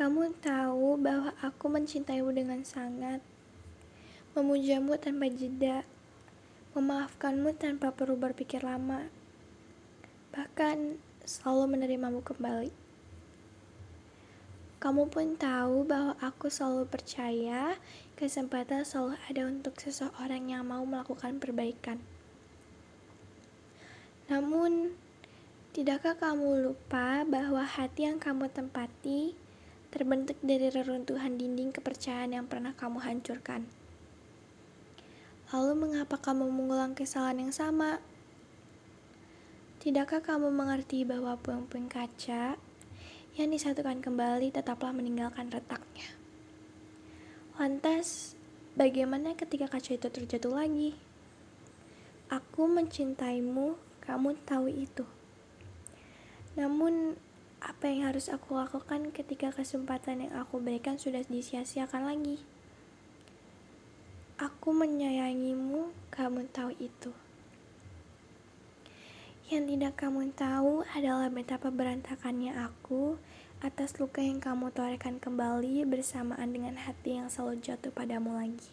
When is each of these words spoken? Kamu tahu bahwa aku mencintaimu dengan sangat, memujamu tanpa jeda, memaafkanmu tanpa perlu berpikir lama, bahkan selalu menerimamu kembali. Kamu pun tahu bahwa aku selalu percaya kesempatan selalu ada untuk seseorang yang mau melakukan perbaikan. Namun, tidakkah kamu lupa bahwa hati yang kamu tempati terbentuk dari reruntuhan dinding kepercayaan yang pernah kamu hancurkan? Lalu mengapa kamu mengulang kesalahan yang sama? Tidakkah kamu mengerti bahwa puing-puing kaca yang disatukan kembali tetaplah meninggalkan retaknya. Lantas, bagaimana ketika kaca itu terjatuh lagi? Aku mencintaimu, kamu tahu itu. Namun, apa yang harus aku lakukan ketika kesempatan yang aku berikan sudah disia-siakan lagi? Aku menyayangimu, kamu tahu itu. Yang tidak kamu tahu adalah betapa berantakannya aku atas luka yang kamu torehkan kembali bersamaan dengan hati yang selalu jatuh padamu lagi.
Kamu 0.00 0.32
tahu 0.40 0.96
bahwa 0.96 1.36
aku 1.44 1.68
mencintaimu 1.68 2.32
dengan 2.32 2.64
sangat, 2.64 3.20
memujamu 4.32 4.96
tanpa 4.96 5.28
jeda, 5.28 5.84
memaafkanmu 6.72 7.52
tanpa 7.60 7.92
perlu 7.92 8.16
berpikir 8.16 8.64
lama, 8.64 9.12
bahkan 10.32 10.96
selalu 11.28 11.76
menerimamu 11.76 12.24
kembali. 12.24 12.72
Kamu 14.80 15.12
pun 15.12 15.36
tahu 15.36 15.84
bahwa 15.84 16.16
aku 16.24 16.48
selalu 16.48 16.88
percaya 16.88 17.76
kesempatan 18.16 18.88
selalu 18.88 19.20
ada 19.28 19.52
untuk 19.52 19.76
seseorang 19.76 20.48
yang 20.48 20.64
mau 20.64 20.80
melakukan 20.80 21.36
perbaikan. 21.36 22.00
Namun, 24.32 24.96
tidakkah 25.76 26.16
kamu 26.16 26.72
lupa 26.72 27.20
bahwa 27.28 27.68
hati 27.68 28.08
yang 28.08 28.16
kamu 28.16 28.48
tempati 28.48 29.49
terbentuk 29.90 30.38
dari 30.42 30.70
reruntuhan 30.70 31.34
dinding 31.34 31.74
kepercayaan 31.74 32.34
yang 32.34 32.46
pernah 32.46 32.74
kamu 32.78 33.02
hancurkan? 33.02 33.66
Lalu 35.50 35.72
mengapa 35.74 36.14
kamu 36.14 36.46
mengulang 36.46 36.94
kesalahan 36.94 37.42
yang 37.42 37.54
sama? 37.54 37.98
Tidakkah 39.82 40.22
kamu 40.22 40.54
mengerti 40.54 41.02
bahwa 41.02 41.34
puing-puing 41.40 41.90
kaca 41.90 42.54
yang 43.34 43.48
disatukan 43.50 43.98
kembali 43.98 44.54
tetaplah 44.54 44.94
meninggalkan 44.94 45.50
retaknya. 45.50 46.06
Lantas, 47.58 48.38
bagaimana 48.78 49.34
ketika 49.34 49.66
kaca 49.66 49.96
itu 49.96 50.06
terjatuh 50.06 50.54
lagi? 50.54 50.94
Aku 52.30 52.70
mencintaimu, 52.70 53.74
kamu 54.04 54.38
tahu 54.46 54.70
itu. 54.70 55.02
Namun, 56.54 57.18
apa 57.80 57.88
yang 57.88 58.12
harus 58.12 58.28
aku 58.28 58.60
lakukan 58.60 59.08
ketika 59.08 59.56
kesempatan 59.56 60.28
yang 60.28 60.36
aku 60.36 60.60
berikan 60.60 61.00
sudah 61.00 61.24
disia-siakan 61.24 62.12
lagi? 62.12 62.36
Aku 64.36 64.76
menyayangimu, 64.76 65.88
kamu 66.12 66.44
tahu 66.52 66.76
itu. 66.76 67.08
Yang 69.48 69.64
tidak 69.64 69.94
kamu 69.96 70.28
tahu 70.36 70.84
adalah 70.92 71.32
betapa 71.32 71.72
berantakannya 71.72 72.52
aku 72.52 73.16
atas 73.64 73.96
luka 73.96 74.20
yang 74.20 74.44
kamu 74.44 74.68
torehkan 74.76 75.16
kembali 75.16 75.80
bersamaan 75.88 76.52
dengan 76.52 76.76
hati 76.84 77.16
yang 77.16 77.32
selalu 77.32 77.64
jatuh 77.64 77.96
padamu 77.96 78.36
lagi. 78.36 78.68